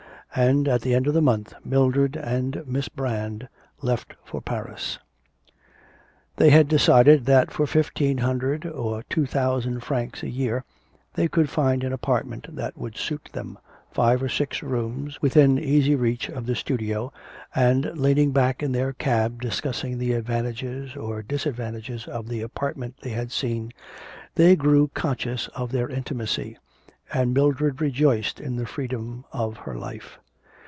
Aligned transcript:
And 0.33 0.69
at 0.69 0.79
the 0.81 0.95
end 0.95 1.07
of 1.07 1.13
the 1.13 1.21
month 1.21 1.53
Mildred 1.65 2.15
and 2.15 2.63
Miss 2.65 2.87
Brand 2.87 3.49
left 3.81 4.13
for 4.23 4.39
Paris. 4.39 4.97
They 6.37 6.51
had 6.51 6.69
decided 6.69 7.25
that 7.25 7.51
for 7.51 7.67
fifteen 7.67 8.19
hundred 8.19 8.65
or 8.65 9.03
two 9.09 9.25
thousand 9.25 9.81
francs 9.81 10.23
a 10.23 10.29
year 10.29 10.63
they 11.15 11.27
could 11.27 11.49
find 11.49 11.83
an 11.83 11.91
apartment 11.91 12.55
that 12.55 12.77
would 12.77 12.95
suit 12.95 13.27
them, 13.33 13.57
five 13.91 14.23
or 14.23 14.29
six 14.29 14.63
rooms 14.63 15.21
within 15.21 15.59
easy 15.59 15.95
reach 15.95 16.29
of 16.29 16.45
the 16.45 16.55
studio, 16.55 17.11
and, 17.53 17.83
leaning 17.97 18.31
back 18.31 18.63
in 18.63 18.71
their 18.71 18.93
cab 18.93 19.41
discussing 19.41 19.97
the 19.97 20.13
advantages 20.13 20.95
or 20.95 21.17
the 21.17 21.23
disadvantages 21.23 22.07
of 22.07 22.29
the 22.29 22.39
apartment 22.39 22.95
they 23.01 23.09
had 23.09 23.33
seen, 23.33 23.73
they 24.35 24.55
grew 24.55 24.89
conscious 24.93 25.49
of 25.49 25.73
their 25.73 25.89
intimacy 25.89 26.57
and 27.13 27.33
Mildred 27.33 27.81
rejoiced 27.81 28.39
in 28.39 28.55
the 28.55 28.65
freedom 28.65 29.25
of 29.33 29.57
her 29.57 29.75
life. 29.75 30.17